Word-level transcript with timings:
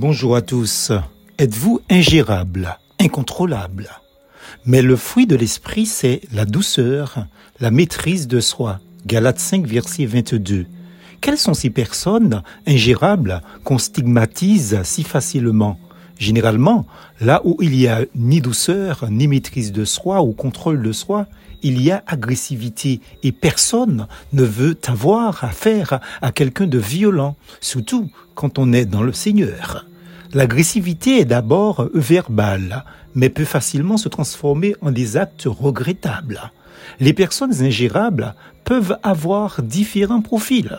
Bonjour 0.00 0.36
à 0.36 0.42
tous. 0.42 0.92
Êtes-vous 1.38 1.80
ingérable, 1.90 2.78
incontrôlable? 3.00 3.88
Mais 4.64 4.80
le 4.80 4.94
fruit 4.94 5.26
de 5.26 5.34
l'esprit, 5.34 5.86
c'est 5.86 6.20
la 6.32 6.44
douceur, 6.44 7.26
la 7.58 7.72
maîtrise 7.72 8.28
de 8.28 8.38
soi. 8.38 8.78
Galates 9.06 9.40
5, 9.40 9.66
verset 9.66 10.06
22. 10.06 10.66
Quelles 11.20 11.36
sont 11.36 11.52
ces 11.52 11.70
personnes 11.70 12.44
ingérables 12.64 13.42
qu'on 13.64 13.78
stigmatise 13.78 14.78
si 14.84 15.02
facilement? 15.02 15.80
Généralement, 16.16 16.86
là 17.20 17.40
où 17.42 17.56
il 17.60 17.74
y 17.74 17.88
a 17.88 18.02
ni 18.14 18.40
douceur, 18.40 19.04
ni 19.10 19.26
maîtrise 19.26 19.72
de 19.72 19.84
soi 19.84 20.22
ou 20.22 20.30
contrôle 20.30 20.80
de 20.80 20.92
soi, 20.92 21.26
il 21.64 21.82
y 21.82 21.90
a 21.90 22.04
agressivité 22.06 23.00
et 23.24 23.32
personne 23.32 24.06
ne 24.32 24.44
veut 24.44 24.78
avoir 24.86 25.42
affaire 25.42 25.98
à 26.22 26.30
quelqu'un 26.30 26.68
de 26.68 26.78
violent, 26.78 27.34
surtout 27.60 28.08
quand 28.36 28.60
on 28.60 28.72
est 28.72 28.84
dans 28.84 29.02
le 29.02 29.12
Seigneur. 29.12 29.87
L'agressivité 30.34 31.20
est 31.20 31.24
d'abord 31.24 31.88
verbale, 31.94 32.84
mais 33.14 33.30
peut 33.30 33.46
facilement 33.46 33.96
se 33.96 34.10
transformer 34.10 34.74
en 34.82 34.90
des 34.90 35.16
actes 35.16 35.46
regrettables. 35.46 36.52
Les 37.00 37.14
personnes 37.14 37.62
ingérables 37.62 38.34
peuvent 38.64 38.98
avoir 39.02 39.62
différents 39.62 40.20
profils. 40.20 40.78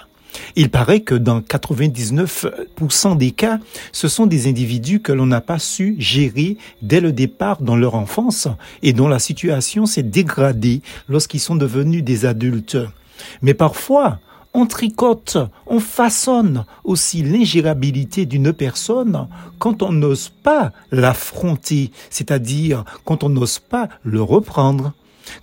Il 0.55 0.69
paraît 0.69 0.99
que 1.01 1.15
dans 1.15 1.41
99% 1.41 3.17
des 3.17 3.31
cas, 3.31 3.59
ce 3.91 4.07
sont 4.07 4.27
des 4.27 4.47
individus 4.47 4.99
que 4.99 5.11
l'on 5.11 5.25
n'a 5.25 5.41
pas 5.41 5.57
su 5.57 5.95
gérer 5.97 6.57
dès 6.83 7.01
le 7.01 7.11
départ 7.11 7.61
dans 7.63 7.75
leur 7.75 7.95
enfance 7.95 8.47
et 8.83 8.93
dont 8.93 9.07
la 9.07 9.19
situation 9.19 9.87
s'est 9.87 10.03
dégradée 10.03 10.81
lorsqu'ils 11.07 11.39
sont 11.39 11.55
devenus 11.55 12.03
des 12.03 12.27
adultes. 12.27 12.77
Mais 13.41 13.55
parfois, 13.55 14.19
on 14.53 14.65
tricote, 14.65 15.37
on 15.67 15.79
façonne 15.79 16.65
aussi 16.83 17.21
l'ingérabilité 17.21 18.25
d'une 18.25 18.53
personne 18.53 19.27
quand 19.59 19.83
on 19.83 19.91
n'ose 19.91 20.29
pas 20.29 20.71
l'affronter, 20.91 21.91
c'est-à-dire 22.09 22.83
quand 23.05 23.23
on 23.23 23.29
n'ose 23.29 23.59
pas 23.59 23.89
le 24.03 24.21
reprendre. 24.21 24.93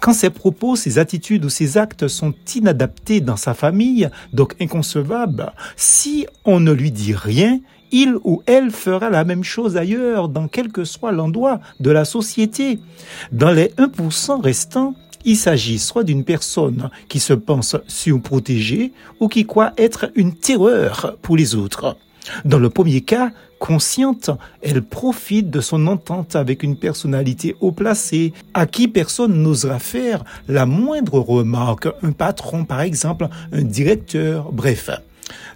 Quand 0.00 0.12
ses 0.12 0.30
propos, 0.30 0.74
ses 0.74 0.98
attitudes 0.98 1.44
ou 1.44 1.48
ses 1.48 1.78
actes 1.78 2.08
sont 2.08 2.34
inadaptés 2.54 3.20
dans 3.20 3.36
sa 3.36 3.54
famille, 3.54 4.10
donc 4.32 4.54
inconcevables, 4.60 5.52
si 5.76 6.26
on 6.44 6.58
ne 6.58 6.72
lui 6.72 6.90
dit 6.90 7.14
rien, 7.14 7.60
il 7.92 8.16
ou 8.24 8.42
elle 8.46 8.72
fera 8.72 9.10
la 9.10 9.24
même 9.24 9.44
chose 9.44 9.76
ailleurs, 9.76 10.28
dans 10.28 10.48
quel 10.48 10.72
que 10.72 10.84
soit 10.84 11.12
l'endroit 11.12 11.60
de 11.78 11.90
la 11.90 12.04
société. 12.04 12.80
Dans 13.30 13.52
les 13.52 13.68
1% 13.78 14.40
restants, 14.40 14.94
il 15.26 15.36
s'agit 15.36 15.78
soit 15.78 16.04
d'une 16.04 16.24
personne 16.24 16.88
qui 17.08 17.20
se 17.20 17.34
pense 17.34 17.76
surprotégée 17.86 18.92
ou 19.20 19.28
qui 19.28 19.44
croit 19.44 19.72
être 19.76 20.10
une 20.14 20.34
terreur 20.34 21.16
pour 21.20 21.36
les 21.36 21.54
autres. 21.54 21.96
Dans 22.44 22.58
le 22.58 22.70
premier 22.70 23.02
cas, 23.02 23.30
consciente, 23.58 24.30
elle 24.62 24.82
profite 24.82 25.50
de 25.50 25.60
son 25.60 25.86
entente 25.86 26.36
avec 26.36 26.62
une 26.62 26.76
personnalité 26.76 27.56
haut 27.60 27.72
placée, 27.72 28.32
à 28.54 28.66
qui 28.66 28.88
personne 28.88 29.42
n'osera 29.42 29.78
faire 29.78 30.24
la 30.48 30.66
moindre 30.66 31.18
remarque, 31.18 31.88
un 32.02 32.12
patron 32.12 32.64
par 32.64 32.80
exemple, 32.80 33.28
un 33.52 33.62
directeur, 33.62 34.52
bref. 34.52 34.90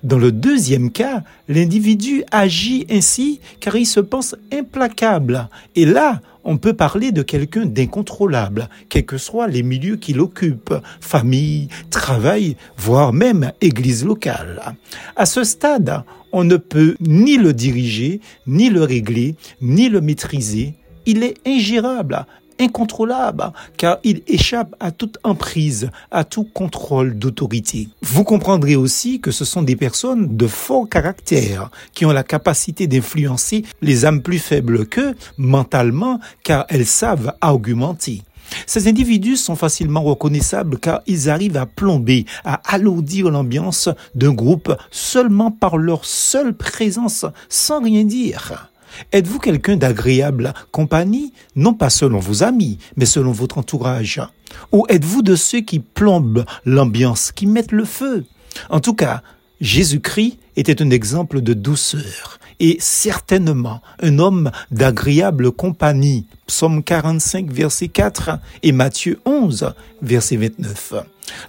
Dans 0.02 0.18
le 0.18 0.32
deuxième 0.32 0.90
cas, 0.90 1.22
l'individu 1.48 2.24
agit 2.32 2.86
ainsi 2.90 3.40
car 3.60 3.76
il 3.76 3.86
se 3.86 4.00
pense 4.00 4.34
implacable. 4.52 5.48
Et 5.76 5.84
là, 5.84 6.20
on 6.50 6.58
peut 6.58 6.72
parler 6.72 7.12
de 7.12 7.22
quelqu'un 7.22 7.64
d'incontrôlable, 7.64 8.68
quels 8.88 9.06
que 9.06 9.18
soient 9.18 9.46
les 9.46 9.62
milieux 9.62 9.94
qu'il 9.94 10.18
occupe, 10.18 10.74
famille, 11.00 11.68
travail, 11.90 12.56
voire 12.76 13.12
même 13.12 13.52
église 13.60 14.04
locale. 14.04 14.74
À 15.14 15.26
ce 15.26 15.44
stade, 15.44 16.02
on 16.32 16.42
ne 16.42 16.56
peut 16.56 16.96
ni 16.98 17.36
le 17.36 17.52
diriger, 17.52 18.20
ni 18.48 18.68
le 18.68 18.82
régler, 18.82 19.36
ni 19.60 19.88
le 19.88 20.00
maîtriser. 20.00 20.74
Il 21.06 21.22
est 21.22 21.36
ingérable, 21.46 22.26
incontrôlable, 22.60 23.52
car 23.76 23.98
il 24.04 24.22
échappe 24.26 24.76
à 24.78 24.92
toute 24.92 25.18
emprise, 25.24 25.90
à 26.10 26.24
tout 26.24 26.44
contrôle 26.44 27.18
d'autorité. 27.18 27.88
Vous 28.02 28.24
comprendrez 28.24 28.76
aussi 28.76 29.20
que 29.20 29.30
ce 29.30 29.44
sont 29.44 29.62
des 29.62 29.76
personnes 29.76 30.36
de 30.36 30.46
fort 30.46 30.88
caractère, 30.88 31.70
qui 31.94 32.06
ont 32.06 32.12
la 32.12 32.22
capacité 32.22 32.86
d'influencer 32.86 33.64
les 33.82 34.04
âmes 34.04 34.22
plus 34.22 34.38
faibles 34.38 34.86
qu'eux 34.86 35.14
mentalement, 35.38 36.20
car 36.42 36.66
elles 36.68 36.86
savent 36.86 37.32
argumenter. 37.40 38.22
Ces 38.66 38.88
individus 38.88 39.36
sont 39.36 39.56
facilement 39.56 40.02
reconnaissables 40.02 40.78
car 40.78 41.02
ils 41.06 41.30
arrivent 41.30 41.56
à 41.56 41.66
plomber, 41.66 42.26
à 42.44 42.60
alourdir 42.74 43.30
l'ambiance 43.30 43.88
d'un 44.14 44.32
groupe 44.32 44.76
seulement 44.90 45.50
par 45.50 45.76
leur 45.76 46.04
seule 46.04 46.54
présence, 46.54 47.24
sans 47.48 47.80
rien 47.80 48.04
dire. 48.04 48.70
Êtes-vous 49.12 49.38
quelqu'un 49.38 49.76
d'agréable 49.76 50.52
compagnie, 50.70 51.32
non 51.56 51.74
pas 51.74 51.90
selon 51.90 52.18
vos 52.18 52.42
amis, 52.42 52.78
mais 52.96 53.06
selon 53.06 53.32
votre 53.32 53.58
entourage. 53.58 54.20
Ou 54.72 54.84
êtes-vous 54.88 55.22
de 55.22 55.36
ceux 55.36 55.60
qui 55.60 55.78
plombent 55.78 56.44
l'ambiance, 56.64 57.32
qui 57.32 57.46
mettent 57.46 57.72
le 57.72 57.84
feu? 57.84 58.24
En 58.68 58.80
tout 58.80 58.94
cas, 58.94 59.22
Jésus-Christ 59.60 60.38
était 60.56 60.82
un 60.82 60.90
exemple 60.90 61.40
de 61.40 61.54
douceur 61.54 62.38
et 62.60 62.76
certainement 62.80 63.80
un 64.00 64.18
homme 64.18 64.50
d'agréable 64.70 65.52
compagnie. 65.52 66.26
Psaume 66.50 66.82
45, 66.82 67.48
verset 67.52 67.86
4 67.86 68.40
et 68.64 68.72
Matthieu 68.72 69.20
11, 69.24 69.72
verset 70.02 70.36
29. 70.36 70.94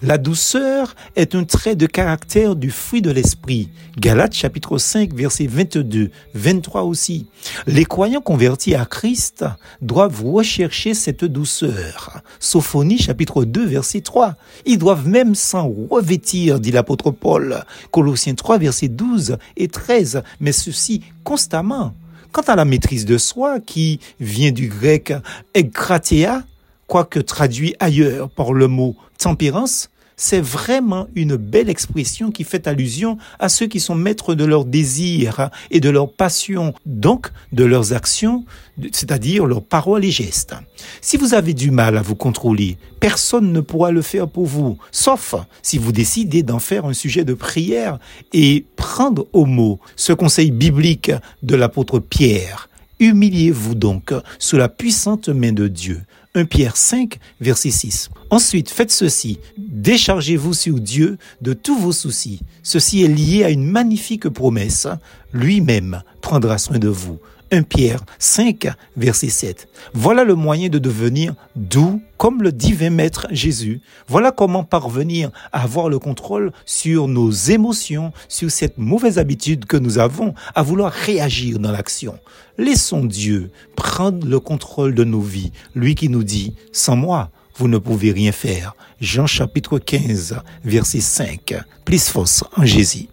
La 0.03 0.19
douceur 0.19 0.95
est 1.16 1.34
un 1.34 1.44
trait 1.44 1.75
de 1.75 1.88
caractère 1.88 2.56
du 2.56 2.69
fruit 2.69 3.01
de 3.01 3.09
l'esprit. 3.09 3.69
Galates 3.97 4.35
chapitre 4.35 4.78
5 4.78 5.12
verset 5.12 5.47
22, 5.47 6.12
23 6.35 6.84
aussi. 6.84 7.25
Les 7.66 7.84
croyants 7.84 8.22
convertis 8.22 8.75
à 8.75 8.85
Christ 8.85 9.44
doivent 9.81 10.23
rechercher 10.23 10.94
cette 10.94 11.25
douceur. 11.25 12.22
Sophonie 12.39 13.00
chapitre 13.00 13.44
2 13.44 13.66
verset 13.66 14.01
3. 14.01 14.35
Ils 14.68 14.78
doivent 14.78 15.07
même 15.07 15.33
s'en 15.33 15.68
revêtir, 15.89 16.59
dit 16.59 16.72
l'apôtre 16.72 17.09
Paul. 17.09 17.63
Colossiens 17.89 18.35
3 18.35 18.59
verset 18.59 18.88
12 18.88 19.38
et 19.57 19.68
13. 19.68 20.22
Mais 20.39 20.51
ceci 20.51 21.01
constamment. 21.23 21.95
Quant 22.31 22.42
à 22.44 22.56
la 22.56 22.64
maîtrise 22.64 23.06
de 23.06 23.18
soi, 23.18 23.59
qui 23.59 24.00
vient 24.22 24.52
du 24.52 24.69
grec 24.69 25.14
ekratea, 25.53 26.44
quoique 26.88 27.19
traduit 27.19 27.75
ailleurs 27.80 28.30
par 28.30 28.53
le 28.53 28.68
mot 28.68 28.96
tempérance, 29.18 29.90
c'est 30.21 30.39
vraiment 30.39 31.07
une 31.15 31.35
belle 31.35 31.67
expression 31.67 32.29
qui 32.29 32.43
fait 32.43 32.67
allusion 32.67 33.17
à 33.39 33.49
ceux 33.49 33.65
qui 33.65 33.79
sont 33.79 33.95
maîtres 33.95 34.35
de 34.35 34.45
leurs 34.45 34.65
désirs 34.65 35.49
et 35.71 35.79
de 35.79 35.89
leurs 35.89 36.11
passions, 36.11 36.75
donc 36.85 37.31
de 37.51 37.63
leurs 37.63 37.93
actions, 37.93 38.45
c'est-à-dire 38.91 39.47
leurs 39.47 39.63
paroles 39.63 40.05
et 40.05 40.11
gestes. 40.11 40.53
Si 41.01 41.17
vous 41.17 41.33
avez 41.33 41.55
du 41.55 41.71
mal 41.71 41.97
à 41.97 42.03
vous 42.03 42.15
contrôler, 42.15 42.77
personne 42.99 43.51
ne 43.51 43.61
pourra 43.61 43.89
le 43.89 44.03
faire 44.03 44.27
pour 44.27 44.45
vous, 44.45 44.77
sauf 44.91 45.33
si 45.63 45.79
vous 45.79 45.91
décidez 45.91 46.43
d'en 46.43 46.59
faire 46.59 46.85
un 46.85 46.93
sujet 46.93 47.25
de 47.25 47.33
prière 47.33 47.97
et 48.31 48.63
prendre 48.75 49.25
au 49.33 49.45
mot 49.45 49.79
ce 49.95 50.13
conseil 50.13 50.51
biblique 50.51 51.11
de 51.41 51.55
l'apôtre 51.55 51.97
Pierre. 51.97 52.69
Humiliez-vous 52.99 53.73
donc 53.73 54.13
sous 54.38 54.57
la 54.57 54.69
puissante 54.69 55.29
main 55.29 55.51
de 55.51 55.67
Dieu 55.67 56.03
1 56.34 56.46
Pierre 56.46 56.78
5, 56.78 57.19
verset 57.42 57.72
6. 57.72 58.09
Ensuite, 58.30 58.69
faites 58.69 58.92
ceci. 58.92 59.40
Déchargez-vous 59.58 60.53
sur 60.53 60.80
Dieu 60.80 61.18
de 61.42 61.53
tous 61.53 61.78
vos 61.78 61.92
soucis. 61.92 62.40
Ceci 62.64 63.03
est 63.03 63.09
lié 63.09 63.44
à 63.44 63.50
une 63.50 63.66
magnifique 63.66 64.30
promesse. 64.30 64.88
Lui-même 65.34 66.03
prendra 66.22 66.58
soin 66.58 66.80
de 66.80 66.88
vous. 66.88 67.19
1 67.53 67.63
Pierre 67.63 68.00
5, 68.17 68.69
verset 68.95 69.28
7. 69.29 69.67
Voilà 69.94 70.23
le 70.23 70.35
moyen 70.35 70.69
de 70.69 70.79
devenir 70.79 71.34
doux 71.57 72.01
comme 72.17 72.41
le 72.41 72.53
divin 72.53 72.89
maître 72.89 73.28
Jésus. 73.31 73.81
Voilà 74.07 74.31
comment 74.31 74.63
parvenir 74.63 75.31
à 75.51 75.63
avoir 75.63 75.89
le 75.89 76.00
contrôle 76.00 76.53
sur 76.66 77.09
nos 77.09 77.29
émotions, 77.29 78.13
sur 78.29 78.50
cette 78.50 78.78
mauvaise 78.78 79.19
habitude 79.19 79.66
que 79.66 79.75
nous 79.75 79.97
avons 79.97 80.34
à 80.56 80.63
vouloir 80.63 80.94
réagir 80.94 81.59
dans 81.59 81.72
l'action. 81.72 82.17
Laissons 82.57 83.03
Dieu 83.03 83.51
prendre 83.75 84.25
le 84.25 84.39
contrôle 84.39 84.95
de 84.95 85.03
nos 85.03 85.21
vies, 85.21 85.51
lui 85.75 85.95
qui 85.95 86.07
nous 86.07 86.24
dit, 86.24 86.56
sans 86.71 86.95
moi, 86.95 87.31
vous 87.56 87.68
ne 87.68 87.77
pouvez 87.77 88.12
rien 88.13 88.31
faire. 88.31 88.75
Jean 89.01 89.27
chapitre 89.27 89.77
15, 89.77 90.38
verset 90.63 91.01
5. 91.01 91.56
Plus 91.83 92.07
force 92.07 92.44
en 92.56 92.65
Jésus. 92.65 93.07